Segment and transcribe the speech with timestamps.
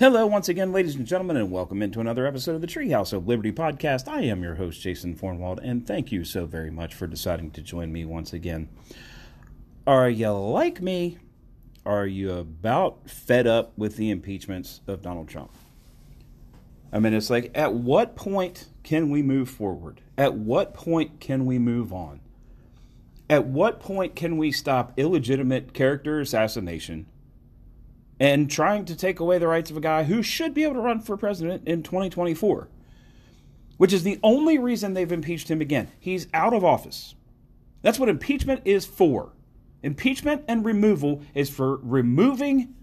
[0.00, 3.28] Hello, once again, ladies and gentlemen, and welcome into another episode of the Treehouse of
[3.28, 4.08] Liberty podcast.
[4.08, 7.60] I am your host, Jason Fornwald, and thank you so very much for deciding to
[7.60, 8.70] join me once again.
[9.86, 11.18] Are you like me?
[11.84, 15.52] Are you about fed up with the impeachments of Donald Trump?
[16.90, 20.00] I mean, it's like, at what point can we move forward?
[20.16, 22.20] At what point can we move on?
[23.28, 27.04] At what point can we stop illegitimate character assassination?
[28.20, 30.80] And trying to take away the rights of a guy who should be able to
[30.80, 32.68] run for president in 2024,
[33.78, 35.88] which is the only reason they've impeached him again.
[35.98, 37.14] He's out of office.
[37.80, 39.32] That's what impeachment is for.
[39.82, 42.74] Impeachment and removal is for removing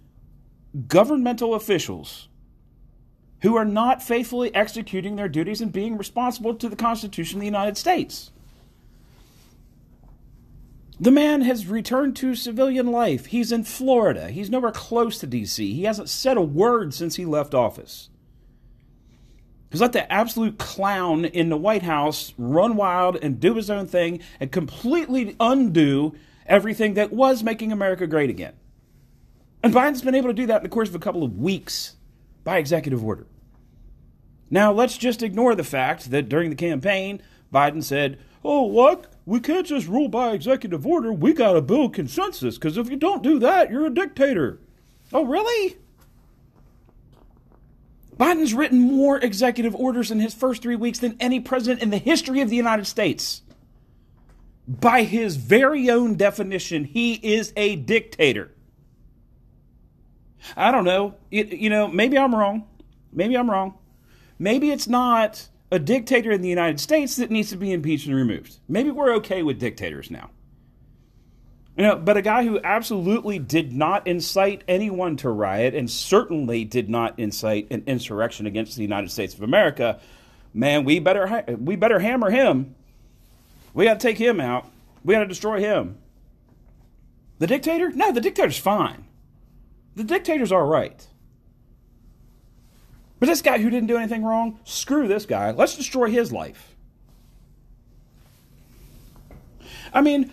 [0.87, 2.27] governmental officials
[3.41, 7.45] who are not faithfully executing their duties and being responsible to the Constitution of the
[7.45, 8.31] United States.
[10.99, 13.27] The man has returned to civilian life.
[13.27, 14.29] He's in Florida.
[14.29, 15.73] He's nowhere close to D.C.
[15.73, 18.09] He hasn't said a word since he left office.
[19.69, 23.85] He's let the absolute clown in the White House run wild and do his own
[23.85, 26.15] thing and completely undo
[26.47, 28.53] everything that was making America great again.
[29.61, 31.95] And Biden's been able to do that in the course of a couple of weeks
[32.43, 33.27] by executive order.
[34.49, 37.21] Now, let's just ignore the fact that during the campaign,
[37.53, 39.11] Biden said, Oh, what?
[39.27, 41.11] We can't just rule by executive order.
[41.11, 44.61] We got to build consensus because if you don't do that, you're a dictator.
[45.11, 45.75] Oh, really?
[48.17, 51.97] Biden's written more executive orders in his first three weeks than any president in the
[51.97, 53.41] history of the United States.
[54.65, 58.51] By his very own definition, he is a dictator.
[60.55, 61.15] I don't know.
[61.31, 62.65] It, you know, maybe I'm wrong.
[63.11, 63.77] Maybe I'm wrong.
[64.39, 68.15] Maybe it's not a dictator in the United States that needs to be impeached and
[68.15, 68.59] removed.
[68.67, 70.29] Maybe we're okay with dictators now.
[71.75, 76.65] You know, but a guy who absolutely did not incite anyone to riot and certainly
[76.65, 79.99] did not incite an insurrection against the United States of America,
[80.55, 82.73] man, we better we better hammer him.
[83.75, 84.65] We got to take him out.
[85.03, 85.99] We got to destroy him.
[87.37, 87.91] The dictator?
[87.91, 89.05] No, the dictator's fine.
[89.95, 91.05] The dictator's all right.
[93.19, 95.51] But this guy who didn't do anything wrong, screw this guy.
[95.51, 96.75] Let's destroy his life.
[99.93, 100.31] I mean,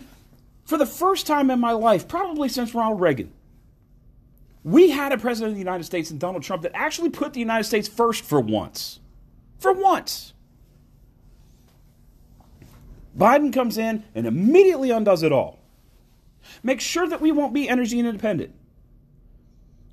[0.65, 3.31] for the first time in my life, probably since Ronald Reagan,
[4.63, 7.39] we had a president of the United States and Donald Trump that actually put the
[7.39, 8.99] United States first for once.
[9.59, 10.33] For once.
[13.17, 15.59] Biden comes in and immediately undoes it all.
[16.63, 18.53] Make sure that we won't be energy independent.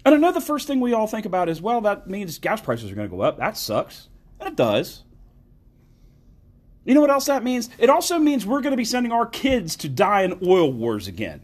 [0.05, 2.95] And the first thing we all think about is, well, that means gas prices are
[2.95, 3.39] going to go up.
[3.39, 4.09] That sucks.
[4.41, 5.05] And it does.
[6.85, 7.71] You know what else that means?
[7.79, 11.07] It also means we're going to be sending our kids to die in oil wars
[11.07, 11.41] again.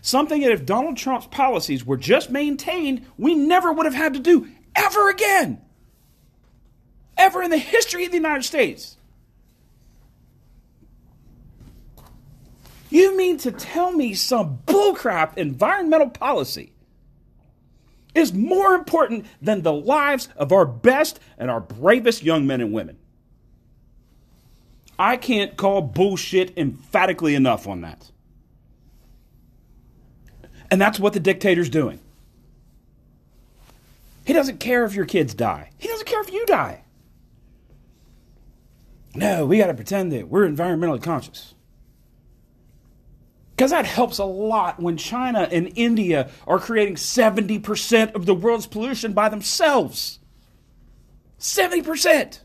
[0.00, 4.20] Something that if Donald Trump's policies were just maintained, we never would have had to
[4.20, 5.60] do ever again.
[7.18, 8.96] Ever in the history of the United States.
[12.88, 16.72] You mean to tell me some bullcrap environmental policy
[18.14, 22.72] is more important than the lives of our best and our bravest young men and
[22.72, 22.98] women.
[24.98, 28.10] I can't call bullshit emphatically enough on that.
[30.70, 32.00] And that's what the dictator's doing.
[34.24, 35.70] He doesn't care if your kids die.
[35.78, 36.82] He doesn't care if you die.
[39.14, 41.54] No, we got to pretend that we're environmentally conscious.
[43.58, 48.68] Because that helps a lot when China and India are creating 70% of the world's
[48.68, 50.20] pollution by themselves.
[51.40, 52.38] 70%.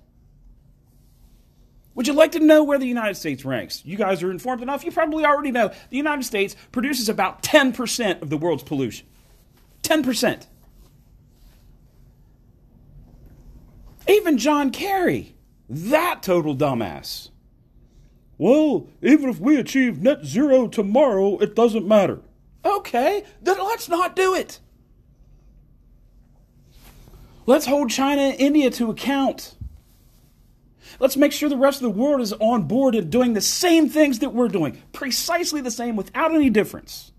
[1.93, 3.85] Would you like to know where the United States ranks?
[3.85, 4.83] You guys are informed enough.
[4.83, 5.67] You probably already know.
[5.67, 9.05] The United States produces about 10% of the world's pollution.
[9.83, 10.47] 10%.
[14.07, 15.35] Even John Kerry,
[15.69, 17.29] that total dumbass,
[18.37, 22.19] well, even if we achieve net zero tomorrow, it doesn't matter.
[22.65, 24.59] Okay, then let's not do it.
[27.45, 29.55] Let's hold China and India to account.
[30.99, 33.89] Let's make sure the rest of the world is on board and doing the same
[33.89, 37.11] things that we're doing, precisely the same without any difference.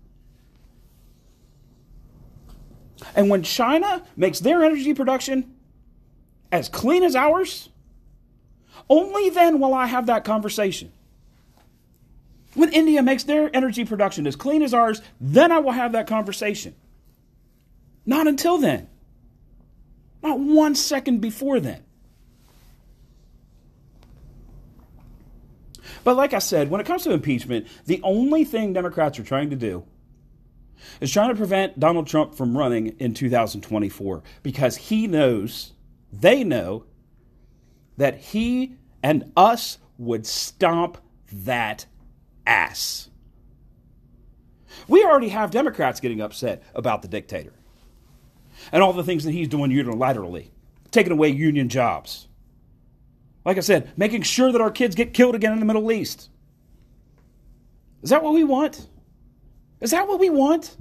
[3.15, 5.53] And when China makes their energy production
[6.51, 7.69] as clean as ours,
[8.89, 10.91] only then will I have that conversation.
[12.55, 16.07] When India makes their energy production as clean as ours, then I will have that
[16.07, 16.73] conversation.
[18.05, 18.87] Not until then.
[20.23, 21.83] Not one second before then.
[26.03, 29.49] But like I said, when it comes to impeachment, the only thing Democrats are trying
[29.49, 29.85] to do
[31.01, 35.73] is trying to prevent Donald Trump from running in 2024 because he knows,
[36.13, 36.85] they know,
[37.97, 40.97] that he and us would stomp
[41.31, 41.85] that
[42.45, 43.09] ass.
[44.87, 47.53] We already have Democrats getting upset about the dictator
[48.71, 50.49] and all the things that he's doing unilaterally,
[50.91, 52.27] taking away union jobs.
[53.43, 56.29] Like I said, making sure that our kids get killed again in the Middle East.
[58.01, 58.87] Is that what we want?
[59.81, 60.75] Is that what we want?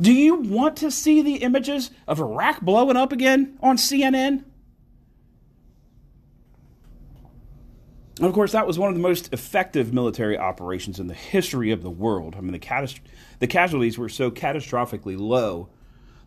[0.00, 4.44] Do you want to see the images of Iraq blowing up again on CNN?
[8.22, 11.72] And of course, that was one of the most effective military operations in the history
[11.72, 12.36] of the world.
[12.38, 13.00] I mean, the,
[13.40, 15.70] the casualties were so catastrophically low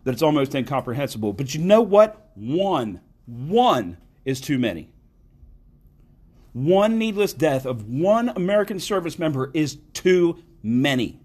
[0.04, 1.32] that it's almost incomprehensible.
[1.32, 2.32] But you know what?
[2.34, 3.96] One, one
[4.26, 4.90] is too many.
[6.52, 11.18] One needless death of one American service member is too many.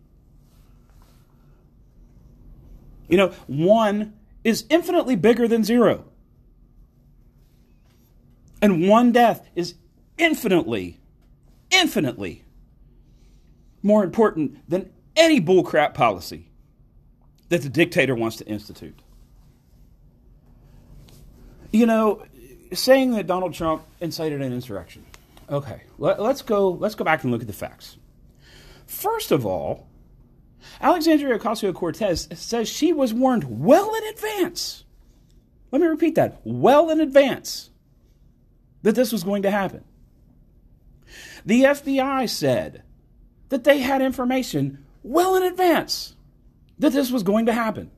[3.10, 4.14] You know, one
[4.46, 6.06] is infinitely bigger than zero.
[8.62, 9.76] And one death is
[10.22, 11.00] infinitely,
[11.72, 12.46] infinitely
[13.82, 16.50] more important than any bullcrap policy
[17.50, 19.02] that the dictator wants to institute.
[21.72, 22.24] You know,
[22.72, 25.06] saying that Donald Trump incited an insurrection.
[25.50, 26.70] Okay, let, us go.
[26.70, 27.98] Let's go back and look at the facts.
[28.86, 29.88] First of all,
[30.80, 34.84] Alexandria Ocasio Cortez says she was warned well in advance.
[35.72, 37.70] Let me repeat that well in advance
[38.84, 39.84] that this was going to happen.
[41.46, 42.84] The FBI said
[43.50, 46.16] that they had information well in advance
[46.80, 47.92] that this was going to happen.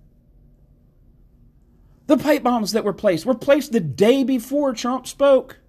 [2.08, 5.60] The pipe bombs that were placed were placed the day before Trump spoke.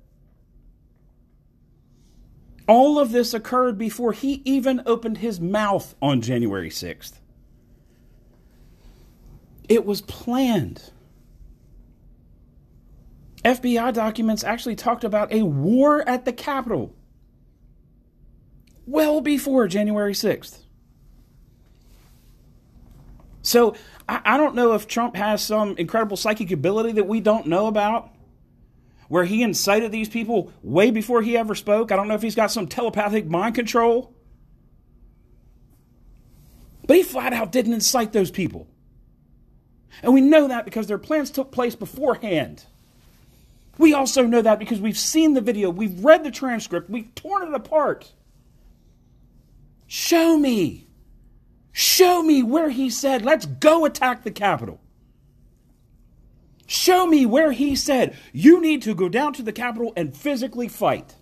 [2.66, 7.20] All of this occurred before he even opened his mouth on January 6th.
[9.68, 10.90] It was planned.
[13.44, 16.94] FBI documents actually talked about a war at the Capitol
[18.86, 20.58] well before January 6th.
[23.42, 23.76] So
[24.08, 27.66] I, I, don't know if Trump has some incredible psychic ability that we don't know
[27.66, 28.10] about,
[29.08, 31.92] where he incited these people way before he ever spoke.
[31.92, 34.14] I don't know if he's got some telepathic mind control.
[36.86, 38.66] But he flat out didn't incite those people.
[40.02, 42.64] And we know that because their plans took place beforehand.
[43.78, 47.48] We also know that because we've seen the video, we've read the transcript, we've torn
[47.48, 48.12] it apart.
[49.86, 50.86] Show me.
[51.72, 54.80] Show me where he said, let's go attack the Capitol.
[56.66, 60.68] Show me where he said, you need to go down to the Capitol and physically
[60.68, 61.14] fight.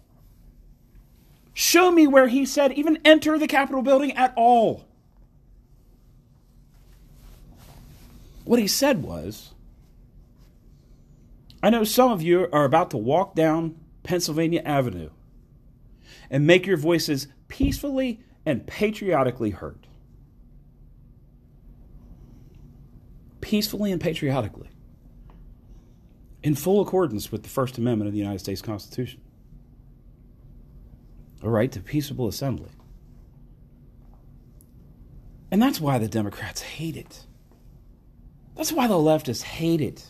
[1.54, 4.86] Show me where he said, even enter the Capitol building at all.
[8.44, 9.52] What he said was,
[11.62, 15.10] I know some of you are about to walk down Pennsylvania Avenue
[16.30, 19.86] and make your voices peacefully and patriotically hurt.
[23.40, 24.68] Peacefully and patriotically.
[26.42, 29.20] In full accordance with the First Amendment of the United States Constitution.
[31.42, 32.70] A right to peaceable assembly.
[35.50, 37.26] And that's why the Democrats hate it.
[38.56, 40.06] That's why the leftists hate it.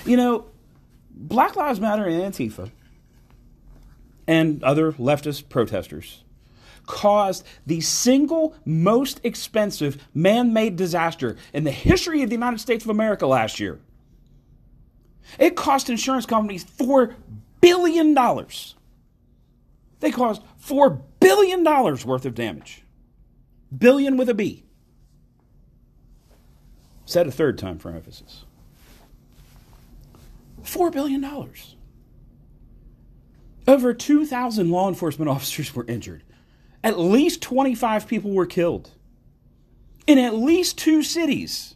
[0.06, 0.46] You know,
[1.10, 2.70] Black Lives Matter and Antifa
[4.28, 6.25] and other leftist protesters
[6.86, 12.84] caused the single most expensive man made disaster in the history of the United States
[12.84, 13.80] of America last year.
[15.40, 17.16] It cost insurance companies $4
[17.62, 18.14] billion.
[20.00, 22.84] They caused $4 billion worth of damage.
[23.76, 24.64] Billion with a B.
[27.06, 28.46] Said a third time for emphasis.
[30.64, 31.24] $4 billion.
[33.68, 36.24] Over 2,000 law enforcement officers were injured.
[36.86, 38.92] At least 25 people were killed
[40.06, 41.74] in at least two cities.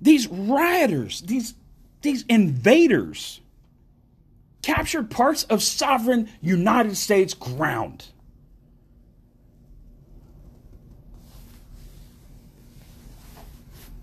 [0.00, 1.54] These rioters, these,
[2.02, 3.40] these invaders,
[4.62, 8.06] captured parts of sovereign United States ground.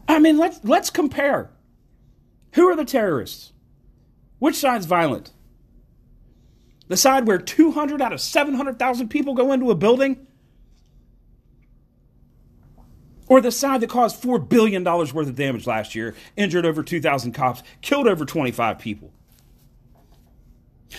[0.10, 1.50] I mean, let's let's compare.
[2.56, 3.54] Who are the terrorists?
[4.40, 5.32] Which side's violent?
[6.92, 10.28] The side where 200 out of 700,000 people go into a building?
[13.30, 17.32] Or the side that caused $4 billion worth of damage last year, injured over 2,000
[17.32, 19.14] cops, killed over 25 people?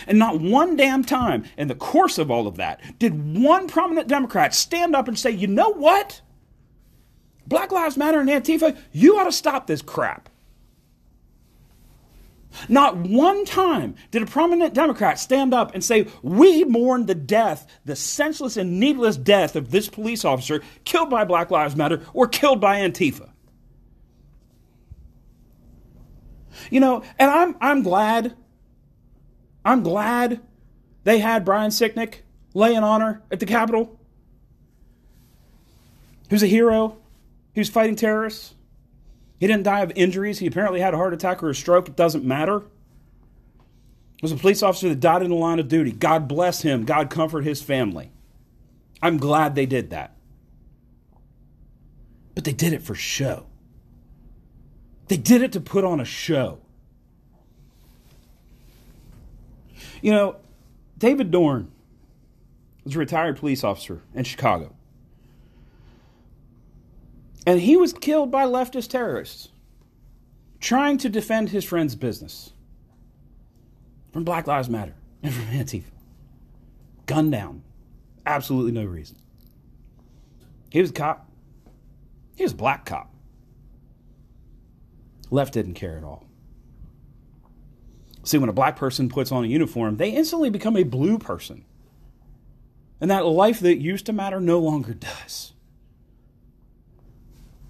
[0.07, 4.09] And not one damn time in the course of all of that did one prominent
[4.09, 6.23] Democrat stand up and say, you know what?
[7.47, 10.31] Black Lives Matter and Antifa, you ought to stop this crap.
[12.69, 17.67] Not one time did a prominent Democrat stand up and say, We mourn the death,
[17.85, 22.27] the senseless and needless death of this police officer killed by Black Lives Matter or
[22.27, 23.31] killed by Antifa.
[26.71, 28.37] You know, and I'm, I'm glad,
[29.65, 30.41] I'm glad
[31.05, 32.17] they had Brian Sicknick
[32.55, 33.99] lay in honor at the Capitol,
[36.31, 36.99] who's a hero,
[37.55, 38.55] who's fighting terrorists.
[39.43, 40.39] He didn't die of injuries.
[40.39, 41.89] He apparently had a heart attack or a stroke.
[41.89, 42.59] It doesn't matter.
[42.59, 45.91] It was a police officer that died in the line of duty.
[45.91, 46.85] God bless him.
[46.85, 48.13] God comfort his family.
[49.03, 50.15] I'm glad they did that.
[52.37, 53.47] But they did it for show.
[55.09, 56.61] They did it to put on a show.
[60.03, 60.37] You know,
[60.97, 61.73] David Dorn
[62.85, 64.73] was a retired police officer in Chicago.
[67.47, 69.49] And he was killed by leftist terrorists
[70.61, 72.53] trying to defend his friend's business
[74.13, 75.91] from Black Lives Matter and from Antifa.
[77.07, 77.63] Gunned down.
[78.25, 79.17] Absolutely no reason.
[80.71, 81.29] He was a cop.
[82.37, 83.13] He was a black cop.
[85.31, 86.27] Left didn't care at all.
[88.23, 91.65] See, when a black person puts on a uniform, they instantly become a blue person.
[93.01, 95.52] And that life that used to matter no longer does.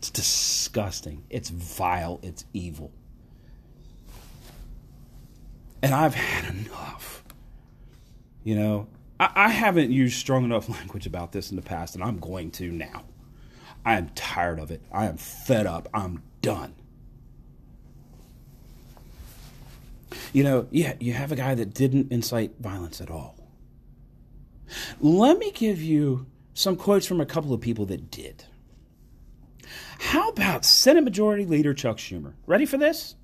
[0.03, 1.23] It's disgusting.
[1.31, 2.19] It's vile.
[2.25, 2.91] It's evil.
[5.81, 7.23] And I've had enough.
[8.43, 8.89] You know,
[9.21, 12.51] I, I, haven't used strong enough language about this in the past, and I'm going
[12.53, 13.05] to now.
[13.85, 14.83] I am tired of it.
[14.91, 15.89] I am fed up.
[15.95, 16.75] I'm done.
[20.33, 23.37] You know, yeah, you have a guy that didn't incite violence at all.
[25.01, 28.47] Let me give you some quotes from a couple of people that did.
[29.99, 32.33] How about Senate Majority Leader Chuck Schumer?
[32.47, 33.15] Ready for this?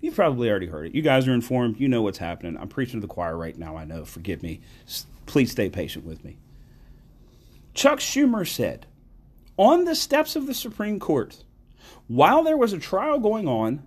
[0.00, 0.94] You've probably already heard it.
[0.94, 1.78] You guys are informed.
[1.78, 2.56] You know what's happening.
[2.56, 3.76] I'm preaching to the choir right now.
[3.76, 4.04] I know.
[4.04, 4.60] Forgive me.
[5.26, 6.38] Please stay patient with me.
[7.74, 8.86] Chuck Schumer said
[9.56, 11.44] on the steps of the Supreme Court,
[12.08, 13.82] while there was a trial going on,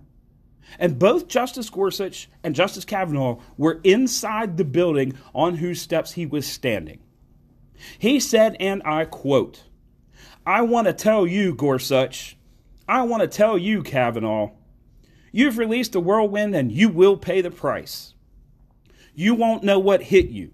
[0.78, 6.26] and both Justice Gorsuch and Justice Kavanaugh were inside the building on whose steps he
[6.26, 7.00] was standing.
[7.98, 9.64] He said, and I quote,
[10.46, 12.36] I want to tell you, Gorsuch,
[12.88, 14.50] I want to tell you, Kavanaugh,
[15.32, 18.14] you've released a whirlwind and you will pay the price.
[19.14, 20.52] You won't know what hit you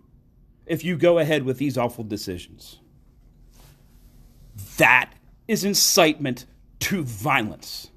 [0.66, 2.78] if you go ahead with these awful decisions.
[4.76, 5.12] That
[5.48, 6.46] is incitement
[6.80, 7.90] to violence.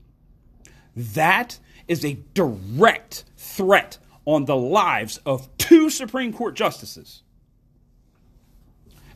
[0.96, 7.22] That is a direct threat on the lives of two Supreme Court justices.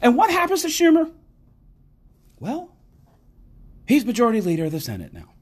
[0.01, 1.11] And what happens to Schumer?
[2.39, 2.75] Well,
[3.87, 5.33] he's majority leader of the Senate now.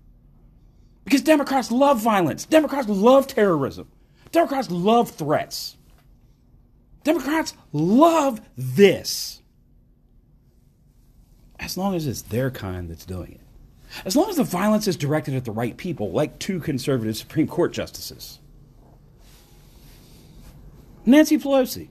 [1.03, 2.45] Because Democrats love violence.
[2.45, 3.87] Democrats love terrorism.
[4.31, 5.77] Democrats love threats.
[7.03, 9.41] Democrats love this.
[11.59, 13.41] As long as it's their kind that's doing it.
[14.03, 17.47] As long as the violence is directed at the right people, like two conservative Supreme
[17.47, 18.39] Court justices.
[21.05, 21.89] Nancy Pelosi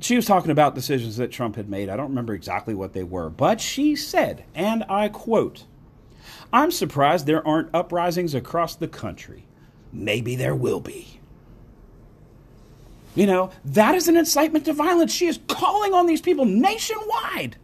[0.00, 1.88] she was talking about decisions that Trump had made.
[1.88, 5.64] I don't remember exactly what they were, but she said, and I quote,
[6.52, 9.44] I'm surprised there aren't uprisings across the country.
[9.92, 11.20] Maybe there will be.
[13.14, 15.12] You know, that is an incitement to violence.
[15.12, 17.56] She is calling on these people nationwide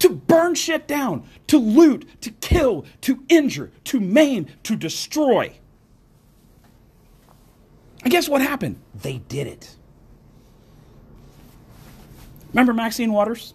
[0.00, 5.52] to burn shit down, to loot, to kill, to injure, to maim, to destroy.
[8.02, 8.80] And guess what happened?
[8.94, 9.76] They did it.
[12.54, 13.52] Remember Maxine Waters?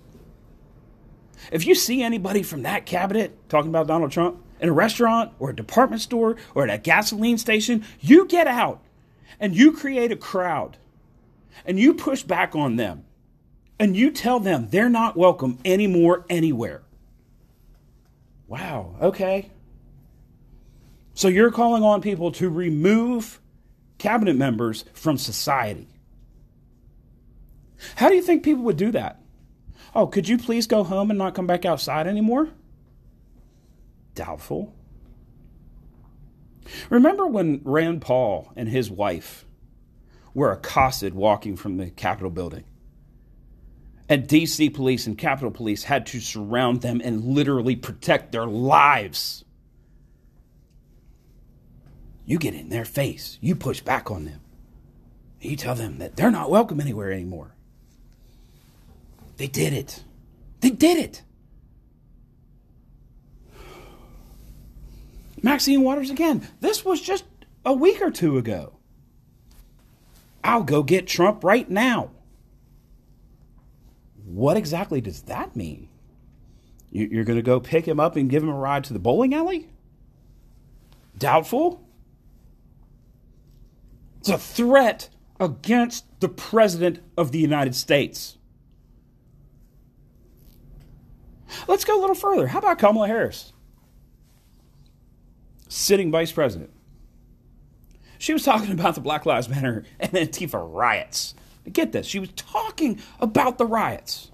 [1.53, 5.51] If you see anybody from that cabinet talking about Donald Trump in a restaurant or
[5.51, 8.81] a department store or at a gasoline station, you get out
[9.39, 10.75] and you create a crowd
[11.65, 13.05] and you push back on them
[13.79, 16.81] and you tell them they're not welcome anymore anywhere.
[18.49, 19.49] Wow, okay.
[21.13, 23.39] So you're calling on people to remove
[23.97, 25.87] cabinet members from society.
[27.95, 29.21] How do you think people would do that?
[29.95, 32.49] Oh, could you please go home and not come back outside anymore?
[34.15, 34.73] Doubtful.
[36.89, 39.45] Remember when Rand Paul and his wife
[40.33, 42.65] were accosted walking from the Capitol building?
[44.07, 49.45] And DC police and Capitol police had to surround them and literally protect their lives.
[52.25, 54.41] You get in their face, you push back on them.
[55.41, 57.55] You tell them that they're not welcome anywhere anymore.
[59.39, 60.03] They did it.
[60.59, 61.23] They did it.
[65.41, 66.45] Maxine Waters again.
[66.59, 67.23] This was just
[67.63, 68.73] a week or two ago.
[70.43, 72.11] I'll go get Trump right now.
[74.25, 75.87] What exactly does that mean?
[76.91, 79.33] You're going to go pick him up and give him a ride to the bowling
[79.33, 79.69] alley?
[81.17, 81.81] Doubtful?
[84.19, 85.07] It's a threat
[85.39, 88.35] against the President of the United States.
[91.67, 92.47] Let's go a little further.
[92.47, 93.53] How about Kamala Harris?
[95.67, 96.71] Sitting vice president.
[98.17, 101.35] She was talking about the Black Lives Matter and Antifa riots.
[101.71, 104.31] Get this, she was talking about the riots.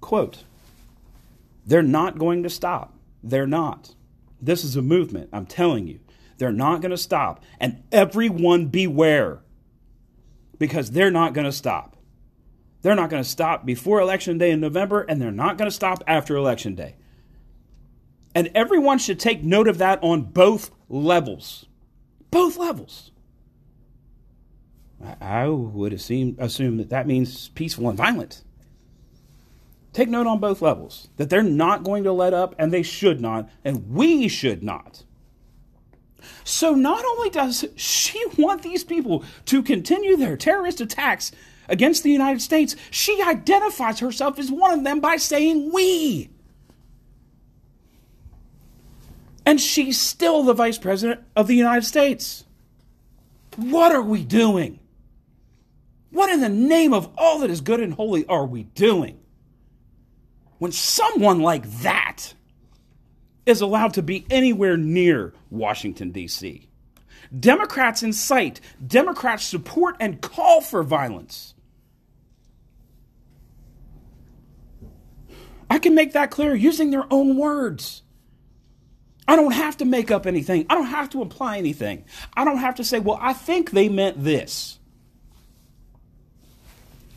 [0.00, 0.44] Quote,
[1.66, 2.94] they're not going to stop.
[3.22, 3.94] They're not.
[4.40, 6.00] This is a movement, I'm telling you.
[6.38, 7.44] They're not going to stop.
[7.58, 9.40] And everyone beware
[10.58, 11.89] because they're not going to stop.
[12.82, 15.74] They're not going to stop before Election Day in November, and they're not going to
[15.74, 16.96] stop after Election Day.
[18.34, 21.66] And everyone should take note of that on both levels.
[22.30, 23.10] Both levels.
[25.20, 28.42] I would assume, assume that that means peaceful and violent.
[29.92, 33.20] Take note on both levels that they're not going to let up, and they should
[33.20, 35.04] not, and we should not.
[36.44, 41.32] So, not only does she want these people to continue their terrorist attacks
[41.70, 46.28] against the United States, she identifies herself as one of them by saying we.
[49.46, 52.44] And she's still the vice president of the United States.
[53.56, 54.80] What are we doing?
[56.10, 59.20] What in the name of all that is good and holy are we doing?
[60.58, 62.34] When someone like that
[63.46, 66.68] is allowed to be anywhere near Washington, D.C.,
[67.38, 71.54] Democrats incite, Democrats support and call for violence.
[75.70, 78.02] I can make that clear using their own words.
[79.28, 80.66] I don't have to make up anything.
[80.68, 82.04] I don't have to imply anything.
[82.34, 84.80] I don't have to say, well, I think they meant this.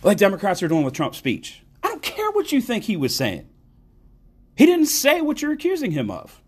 [0.04, 1.64] Like Democrats are doing with Trump's speech.
[1.82, 3.50] I don't care what you think he was saying.
[4.56, 6.40] He didn't say what you're accusing him of.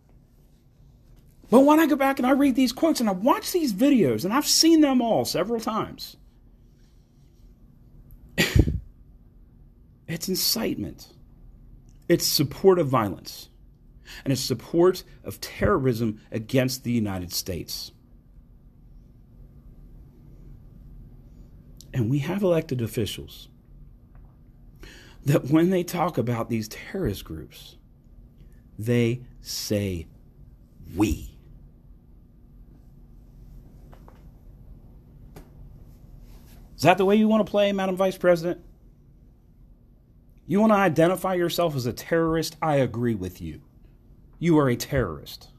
[1.49, 4.23] But when I go back and I read these quotes and I watch these videos,
[4.25, 6.17] and I've seen them all several times,
[10.07, 11.07] it's incitement.
[12.07, 13.49] It's support of violence,
[14.23, 17.91] and it's support of terrorism against the United States.
[21.93, 23.47] And we have elected officials
[25.23, 27.77] that when they talk about these terrorist groups,
[28.77, 30.07] they say
[30.95, 31.31] we.
[36.75, 38.64] Is that the way you want to play, Madam Vice President?
[40.47, 42.55] You want to identify yourself as a terrorist?
[42.62, 43.62] I agree with you.
[44.38, 45.49] You are a terrorist.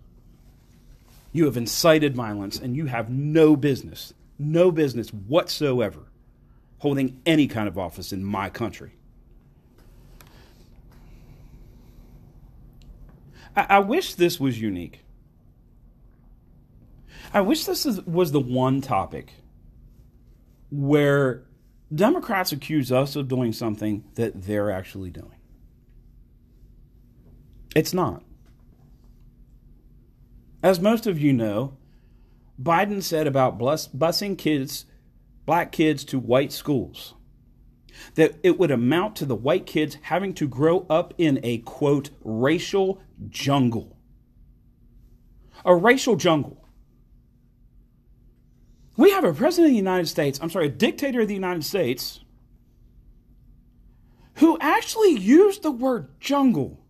[1.33, 6.07] You have incited violence and you have no business, no business whatsoever
[6.79, 8.92] holding any kind of office in my country.
[13.57, 15.01] I, I wish this was unique.
[17.33, 19.33] I wish this is, was the one topic
[20.70, 21.45] where
[21.94, 25.37] Democrats accuse us of doing something that they're actually doing.
[27.75, 28.22] It's not.
[30.62, 31.77] As most of you know,
[32.61, 34.87] Biden said about bus- busing kids,
[35.44, 37.14] black kids, to white schools
[38.14, 42.11] that it would amount to the white kids having to grow up in a quote
[42.22, 43.96] racial jungle.
[45.64, 46.65] A racial jungle.
[48.96, 51.64] We have a president of the United States, I'm sorry, a dictator of the United
[51.64, 52.20] States,
[54.37, 56.80] who actually used the word jungle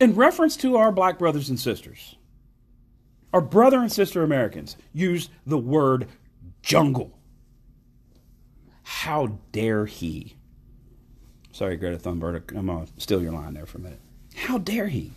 [0.00, 2.16] in reference to our black brothers and sisters.
[3.32, 6.08] Our brother and sister Americans use the word
[6.62, 7.18] jungle.
[8.82, 10.36] How dare he?
[11.52, 14.00] Sorry, Greta Thunberg, I'm going to steal your line there for a minute.
[14.34, 15.12] How dare he?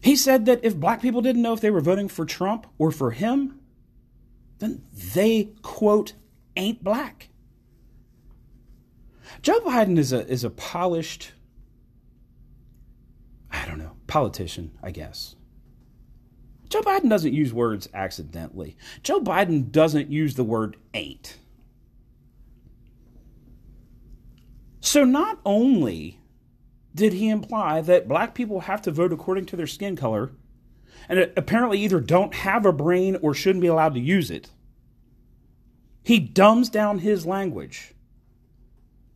[0.00, 2.90] He said that if black people didn't know if they were voting for Trump or
[2.90, 3.60] for him,
[4.58, 4.82] then
[5.14, 6.14] they, quote,
[6.56, 7.28] ain't black.
[9.42, 11.32] Joe Biden is a, is a polished,
[13.50, 15.36] I don't know, politician, I guess.
[16.68, 18.76] Joe Biden doesn't use words accidentally.
[19.02, 21.38] Joe Biden doesn't use the word ain't.
[24.80, 26.17] So not only
[26.98, 30.32] did he imply that black people have to vote according to their skin color
[31.08, 34.50] and apparently either don't have a brain or shouldn't be allowed to use it,
[36.02, 37.94] he dumbs down his language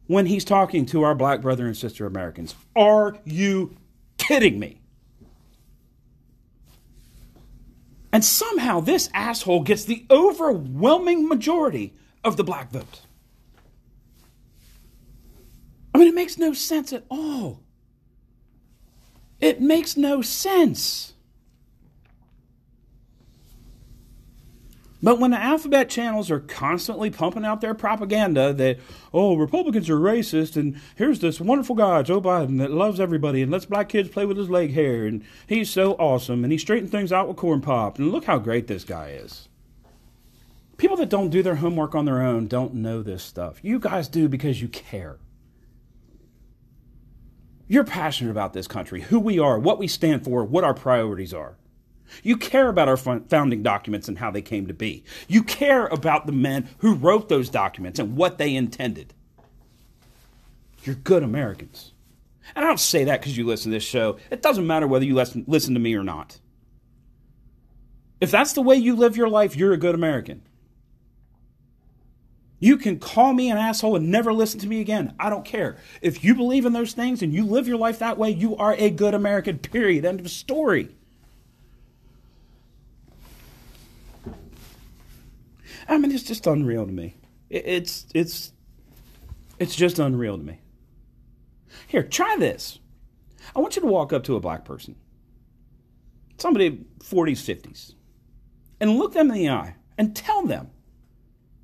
[0.07, 2.55] when he's talking to our black brother and sister Americans.
[2.77, 3.77] Are you
[4.17, 4.81] kidding me?
[8.13, 13.01] And somehow this asshole gets the overwhelming majority of the black vote.
[15.95, 17.63] I mean, it makes no sense at all.
[19.43, 21.13] It makes no sense.
[25.03, 28.79] But when the alphabet channels are constantly pumping out their propaganda that,
[29.13, 33.51] oh, Republicans are racist, and here's this wonderful guy, Joe Biden, that loves everybody and
[33.51, 36.93] lets black kids play with his leg hair, and he's so awesome, and he straightened
[36.93, 39.49] things out with corn pop, and look how great this guy is.
[40.77, 43.59] People that don't do their homework on their own don't know this stuff.
[43.61, 45.19] You guys do because you care.
[47.73, 51.33] You're passionate about this country, who we are, what we stand for, what our priorities
[51.33, 51.57] are.
[52.23, 55.05] You care about our founding documents and how they came to be.
[55.27, 59.15] You care about the men who wrote those documents and what they intended.
[60.85, 61.93] You're good Americans.
[62.55, 64.19] And I don't say that because you listen to this show.
[64.31, 66.41] It doesn't matter whether you listen, to me or not.
[68.21, 70.43] If that's the way you live your life, you're a good American.
[72.63, 75.17] You can call me an asshole and never listen to me again.
[75.19, 75.79] I don't care.
[76.01, 78.77] If you believe in those things and you live your life that way, you are
[78.79, 80.05] a good American, period.
[80.05, 80.95] End of story.
[85.89, 87.17] I mean, it's just unreal to me.
[87.51, 88.53] It's it's
[89.59, 90.61] it's just unreal to me.
[91.89, 92.79] Here, try this.
[93.57, 94.95] I want you to walk up to a black person,
[96.39, 97.95] somebody 40s, 50s,
[98.81, 100.71] and look them in the eye and tell them.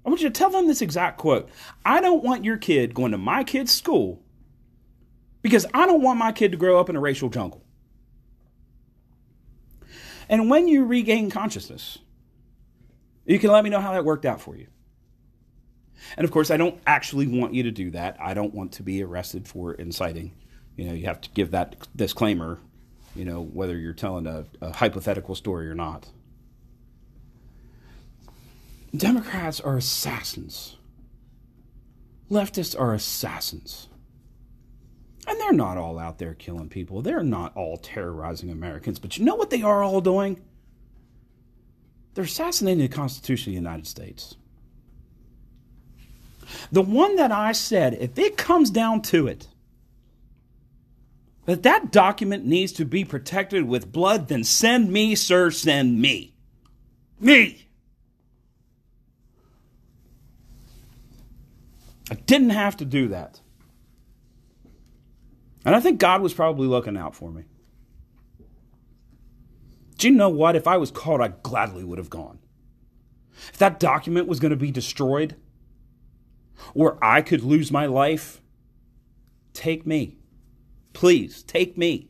[0.08, 1.50] I want you to tell them this exact quote.
[1.84, 4.22] I don't want your kid going to my kid's school
[5.42, 7.62] because I don't want my kid to grow up in a racial jungle.
[10.30, 11.98] And when you regain consciousness,
[13.26, 14.68] you can let me know how that worked out for you.
[16.16, 18.16] And of course, I don't actually want you to do that.
[18.18, 20.32] I don't want to be arrested for inciting.
[20.76, 22.58] You know, you have to give that disclaimer,
[23.14, 26.08] you know, whether you're telling a, a hypothetical story or not.
[28.96, 30.76] Democrats are assassins.
[32.30, 33.88] Leftists are assassins.
[35.26, 37.02] And they're not all out there killing people.
[37.02, 38.98] They're not all terrorizing Americans.
[38.98, 40.40] But you know what they are all doing?
[42.14, 44.36] They're assassinating the Constitution of the United States.
[46.72, 49.48] The one that I said, if it comes down to it,
[51.44, 56.34] that that document needs to be protected with blood, then send me, sir, send me.
[57.20, 57.67] Me.
[62.10, 63.40] I didn't have to do that.
[65.64, 67.44] And I think God was probably looking out for me.
[69.98, 70.56] Do you know what?
[70.56, 72.38] If I was caught, I gladly would have gone.
[73.52, 75.36] If that document was going to be destroyed,
[76.74, 78.40] or I could lose my life,
[79.52, 80.16] take me.
[80.92, 82.08] Please, take me.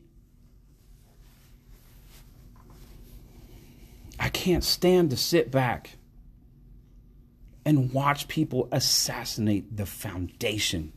[4.19, 5.97] I can't stand to sit back
[7.69, 10.91] and watch people assassinate the foundation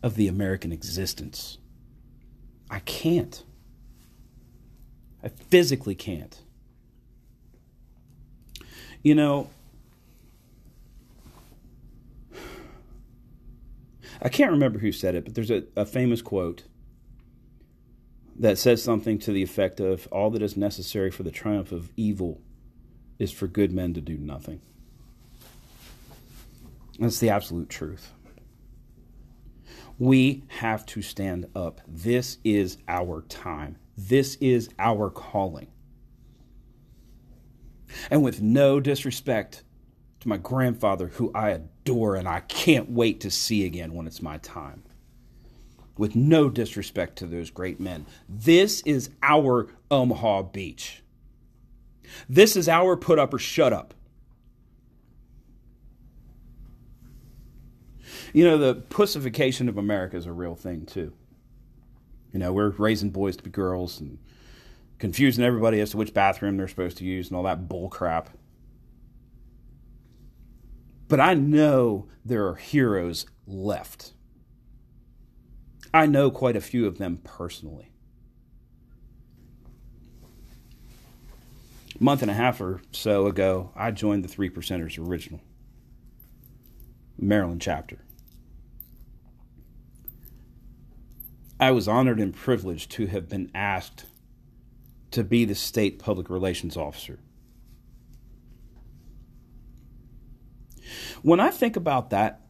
[0.00, 1.58] of the American existence.
[2.70, 3.42] I can't.
[5.24, 6.40] I physically can't.
[9.02, 9.50] You know,
[14.22, 16.62] I can't remember who said it, but there's a, a famous quote
[18.38, 21.90] that says something to the effect of all that is necessary for the triumph of
[21.96, 22.40] evil
[23.18, 24.60] is for good men to do nothing.
[26.98, 28.12] That's the absolute truth.
[29.98, 31.80] We have to stand up.
[31.86, 33.76] This is our time.
[33.96, 35.68] This is our calling.
[38.10, 39.64] And with no disrespect
[40.20, 44.22] to my grandfather, who I adore and I can't wait to see again when it's
[44.22, 44.82] my time,
[45.96, 51.02] with no disrespect to those great men, this is our Omaha Beach.
[52.28, 53.94] This is our put up or shut up.
[58.32, 61.12] You know, the pussification of America is a real thing, too.
[62.32, 64.18] You know, we're raising boys to be girls and
[64.98, 68.30] confusing everybody as to which bathroom they're supposed to use and all that bull crap.
[71.08, 74.12] But I know there are heroes left.
[75.94, 77.90] I know quite a few of them personally.
[81.98, 85.40] A month and a half or so ago, I joined the Three Percenters Original,
[87.18, 87.98] Maryland chapter.
[91.60, 94.04] I was honored and privileged to have been asked
[95.10, 97.18] to be the state public relations officer.
[101.22, 102.40] When I think about that,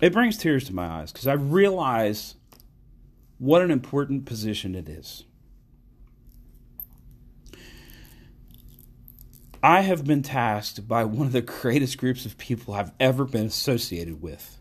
[0.00, 2.34] it brings tears to my eyes because I realize
[3.38, 5.24] what an important position it is.
[9.66, 13.46] I have been tasked by one of the greatest groups of people I've ever been
[13.46, 14.60] associated with.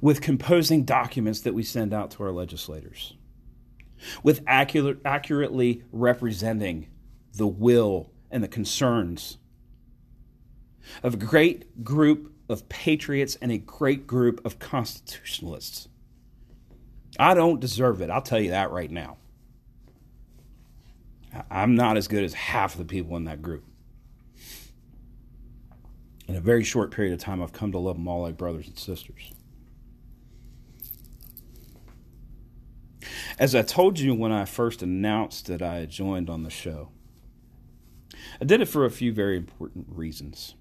[0.00, 3.14] With composing documents that we send out to our legislators,
[4.24, 6.88] with accurate, accurately representing
[7.34, 9.38] the will and the concerns
[11.04, 15.86] of a great group of patriots and a great group of constitutionalists.
[17.16, 18.10] I don't deserve it.
[18.10, 19.18] I'll tell you that right now.
[21.50, 23.64] I'm not as good as half of the people in that group.
[26.28, 28.66] In a very short period of time, I've come to love them all like brothers
[28.66, 29.32] and sisters.
[33.38, 36.90] As I told you when I first announced that I had joined on the show,
[38.40, 40.54] I did it for a few very important reasons.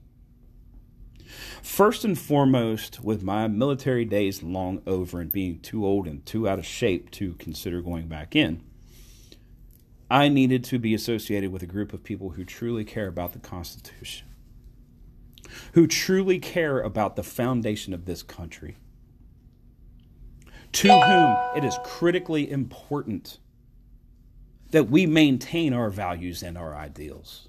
[1.61, 6.47] First and foremost, with my military days long over and being too old and too
[6.47, 8.61] out of shape to consider going back in,
[10.09, 13.39] I needed to be associated with a group of people who truly care about the
[13.39, 14.27] Constitution,
[15.73, 18.77] who truly care about the foundation of this country,
[20.73, 23.39] to whom it is critically important
[24.71, 27.47] that we maintain our values and our ideals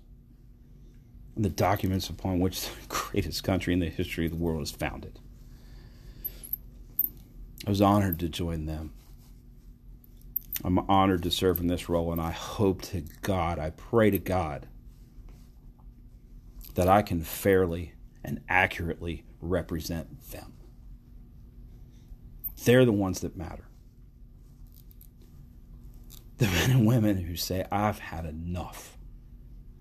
[1.37, 5.21] the documents upon which the greatest country in the history of the world is founded.
[7.67, 8.93] I was honored to join them.
[10.65, 14.19] I'm honored to serve in this role, and I hope to God, I pray to
[14.19, 14.67] God,
[16.75, 17.93] that I can fairly
[18.25, 20.55] and accurately represent them.
[22.65, 23.65] They're the ones that matter.
[26.39, 28.99] The men and women who say, I've had enough.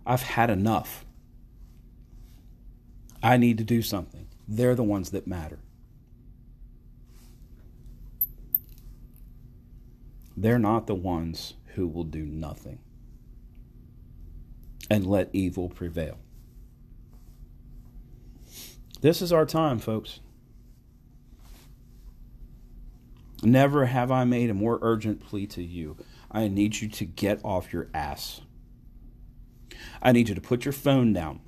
[0.05, 1.05] I've had enough.
[3.21, 4.27] I need to do something.
[4.47, 5.59] They're the ones that matter.
[10.37, 12.79] They're not the ones who will do nothing
[14.89, 16.17] and let evil prevail.
[19.01, 20.19] This is our time, folks.
[23.43, 25.97] Never have I made a more urgent plea to you.
[26.31, 28.41] I need you to get off your ass.
[30.01, 31.41] I need you to put your phone down.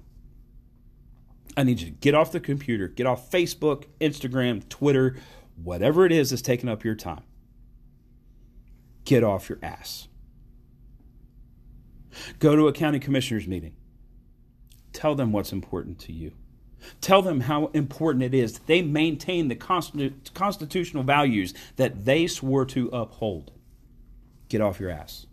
[1.56, 5.16] I need you to get off the computer, get off Facebook, Instagram, Twitter,
[5.62, 7.24] whatever it is that's taking up your time
[9.08, 10.10] get off your ass.
[12.40, 13.74] Go to a county commissioners meeting.
[14.92, 16.34] Tell them what's important to you.
[17.00, 22.66] Tell them how important it is that they maintain the constitutional values that they swore
[22.66, 23.52] to uphold.
[24.50, 25.26] Get off your ass.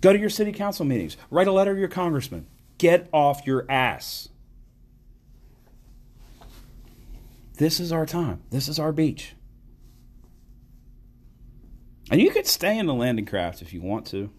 [0.00, 1.16] Go to your city council meetings.
[1.30, 2.46] Write a letter to your congressman.
[2.76, 4.28] Get off your ass.
[7.56, 8.42] This is our time.
[8.50, 9.34] This is our beach.
[12.10, 14.30] And you could stay in the landing craft if you want to.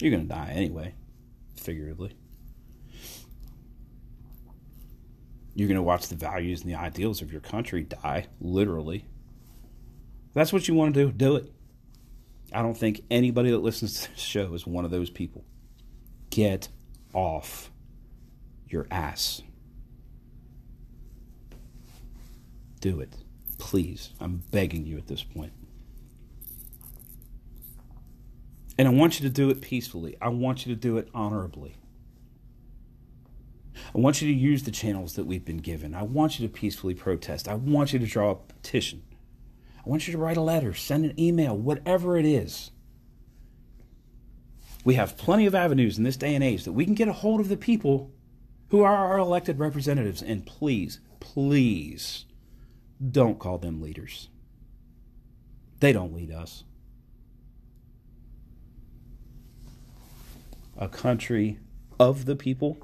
[0.00, 0.94] You're going to die anyway,
[1.56, 2.12] figuratively.
[5.54, 9.06] You're going to watch the values and the ideals of your country die, literally.
[10.28, 11.50] If that's what you want to do, do it.
[12.52, 15.44] I don't think anybody that listens to this show is one of those people.
[16.30, 16.68] Get
[17.12, 17.70] off
[18.68, 19.42] your ass.
[22.80, 23.16] Do it.
[23.58, 24.12] Please.
[24.20, 25.52] I'm begging you at this point.
[28.78, 30.16] And I want you to do it peacefully.
[30.22, 31.76] I want you to do it honorably.
[33.94, 35.94] I want you to use the channels that we've been given.
[35.94, 37.48] I want you to peacefully protest.
[37.48, 39.02] I want you to draw a petition.
[39.84, 42.70] I want you to write a letter, send an email, whatever it is.
[44.84, 47.12] We have plenty of avenues in this day and age that we can get a
[47.12, 48.12] hold of the people
[48.68, 50.22] who are our elected representatives.
[50.22, 52.26] And please, please
[53.10, 54.28] don't call them leaders.
[55.80, 56.64] They don't lead us.
[60.78, 61.58] A country
[61.98, 62.78] of the people,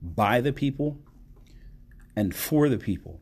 [0.00, 0.98] by the people,
[2.16, 3.20] and for the people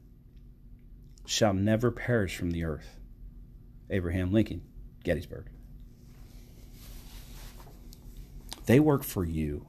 [1.26, 3.00] shall never perish from the earth.
[3.90, 4.62] Abraham Lincoln,
[5.02, 5.48] Gettysburg.
[8.66, 9.66] They work for you.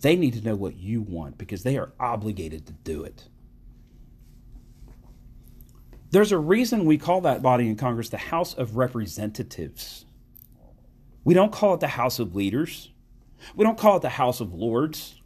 [0.00, 3.28] They need to know what you want because they are obligated to do it.
[6.10, 10.04] There's a reason we call that body in Congress the House of Representatives.
[11.24, 12.90] We don't call it the House of Leaders.
[13.54, 15.20] We don't call it the House of Lords.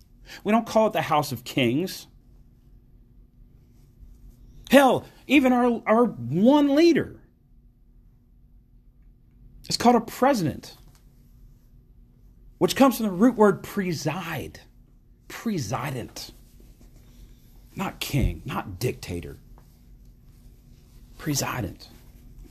[0.45, 2.07] We don't call it the House of Kings.
[4.71, 7.17] Hell, even our, our one leader
[9.69, 10.77] is called a president,
[12.59, 14.61] which comes from the root word preside,
[15.29, 16.33] president.
[17.75, 19.39] Not king, not dictator.
[21.19, 21.89] President.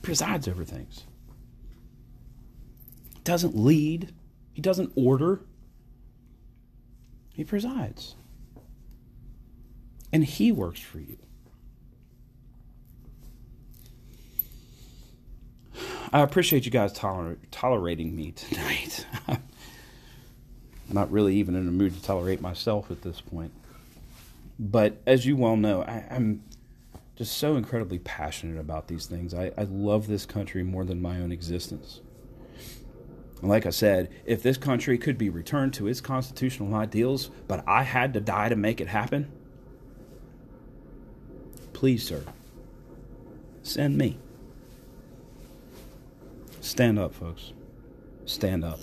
[0.02, 1.05] Presides over things.
[3.26, 4.14] Doesn't lead,
[4.52, 5.40] he doesn't order,
[7.34, 8.14] he presides.
[10.12, 11.18] And he works for you.
[16.12, 19.04] I appreciate you guys toler- tolerating me tonight.
[19.28, 19.42] I'm
[20.88, 23.50] not really even in a mood to tolerate myself at this point.
[24.56, 26.44] But as you well know, I, am
[27.16, 29.34] just so incredibly passionate about these things.
[29.34, 32.02] I, I love this country more than my own existence.
[33.42, 37.82] Like I said, if this country could be returned to its constitutional ideals, but I
[37.82, 39.30] had to die to make it happen,
[41.72, 42.22] please, sir,
[43.62, 44.18] send me.
[46.60, 47.52] Stand up, folks.
[48.24, 48.80] Stand up.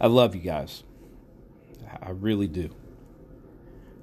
[0.00, 0.84] I love you guys.
[2.02, 2.70] I really do.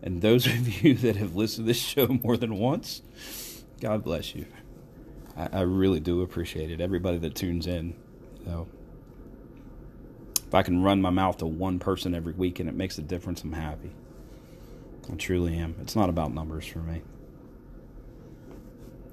[0.02, 3.02] And those of you that have listened to this show more than once,
[3.80, 4.46] God bless you.
[5.36, 6.82] I, I really do appreciate it.
[6.82, 7.96] Everybody that tunes in.
[8.46, 8.68] So
[10.48, 13.02] if I can run my mouth to one person every week and it makes a
[13.02, 13.92] difference, I'm happy.
[15.12, 15.76] I truly am.
[15.82, 17.02] It's not about numbers for me.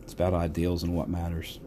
[0.02, 1.60] It's about ideals and what matters.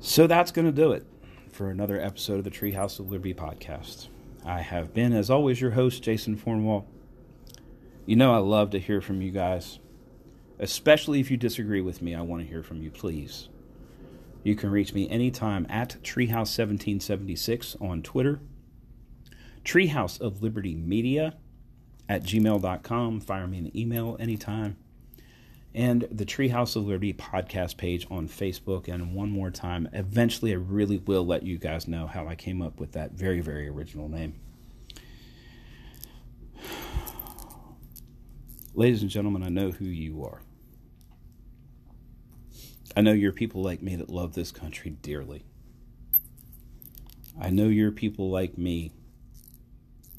[0.00, 1.06] So that's going to do it
[1.50, 4.08] for another episode of the Treehouse of Liberty podcast.
[4.44, 6.86] I have been, as always, your host, Jason Fornwall.
[8.06, 9.78] You know, I love to hear from you guys,
[10.60, 12.14] especially if you disagree with me.
[12.14, 13.48] I want to hear from you, please.
[14.44, 18.40] You can reach me anytime at Treehouse1776 on Twitter,
[19.64, 21.36] Treehouse of Liberty Media
[22.08, 23.20] at gmail.com.
[23.20, 24.76] Fire me an email anytime
[25.74, 28.88] and the Treehouse of Liberty podcast page on Facebook.
[28.88, 32.60] And one more time, eventually, I really will let you guys know how I came
[32.60, 34.34] up with that very, very original name.
[38.74, 40.40] Ladies and gentlemen, I know who you are.
[42.96, 45.44] I know you're people like me that love this country dearly.
[47.40, 48.92] I know you're people like me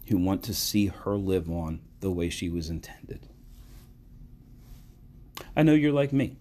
[0.08, 3.28] who want to see her live on the way she was intended.
[5.56, 6.38] I know you're like me.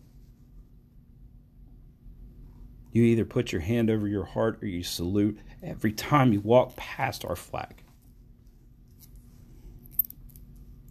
[2.93, 6.77] You either put your hand over your heart or you salute every time you walk
[6.77, 7.83] past our flag.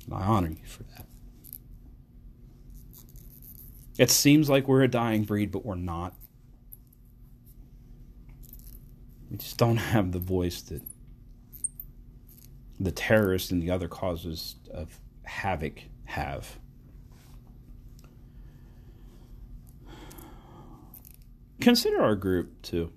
[0.06, 0.89] And I honor you for that.
[4.00, 6.16] It seems like we're a dying breed, but we're not.
[9.30, 10.82] We just don't have the voice that
[12.80, 16.58] the terrorists and the other causes of havoc have.
[21.60, 22.94] Consider our group too.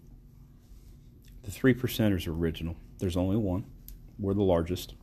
[1.43, 2.77] The three percenters are original.
[3.01, 3.65] There's only one.
[4.21, 4.95] We're the largest.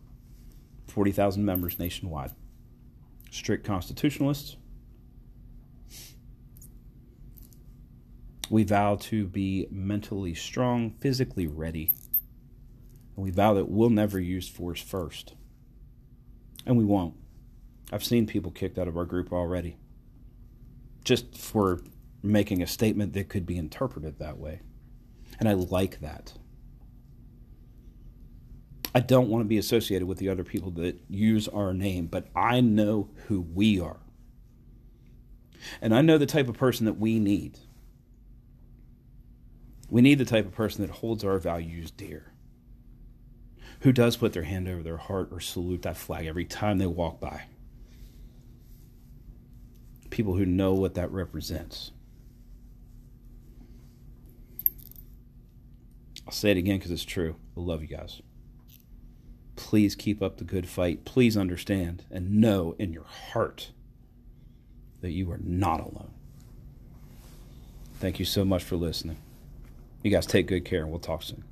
[0.88, 2.32] 40,000 members nationwide.
[3.32, 4.56] Strict constitutionalists.
[8.50, 11.92] We vow to be mentally strong, physically ready.
[13.16, 15.36] And we vow that we'll never use force first.
[16.66, 17.16] And we won't.
[17.92, 19.78] I've seen people kicked out of our group already.
[21.04, 21.82] Just for
[22.22, 24.62] making a statement that could be interpreted that way.
[25.40, 26.34] And I like that.
[28.94, 32.28] I don't want to be associated with the other people that use our name, but
[32.36, 34.00] I know who we are.
[35.82, 37.60] And I know the type of person that we need.
[39.90, 42.32] We need the type of person that holds our values dear,
[43.82, 46.86] who does put their hand over their heart or salute that flag every time they
[46.86, 47.44] walk by.
[50.10, 51.92] People who know what that represents.
[56.26, 57.36] I'll say it again because it's true.
[57.58, 58.22] I love you guys.
[59.56, 61.04] Please keep up the good fight.
[61.04, 63.72] Please understand and know in your heart
[65.02, 66.12] that you are not alone.
[68.00, 69.18] Thank you so much for listening.
[70.02, 71.44] You guys take good care and we'll talk soon.